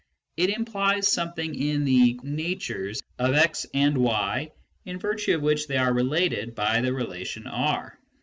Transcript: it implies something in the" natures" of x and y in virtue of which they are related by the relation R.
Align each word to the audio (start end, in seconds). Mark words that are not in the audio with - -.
it 0.35 0.49
implies 0.49 1.07
something 1.07 1.53
in 1.53 1.85
the" 1.85 2.19
natures" 2.23 3.03
of 3.19 3.35
x 3.35 3.67
and 3.71 3.95
y 3.99 4.51
in 4.83 4.97
virtue 4.97 5.35
of 5.35 5.43
which 5.43 5.67
they 5.67 5.77
are 5.77 5.93
related 5.93 6.55
by 6.55 6.81
the 6.81 6.91
relation 6.91 7.45
R. 7.45 7.99